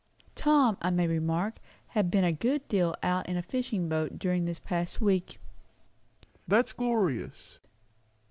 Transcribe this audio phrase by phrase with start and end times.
[0.33, 1.57] Tom, I may remark,
[1.89, 5.39] had been a good deal out in a fishing boat during this past week.
[6.47, 7.59] "That's glorious."